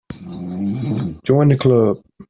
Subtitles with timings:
[1.23, 2.01] Join the Club.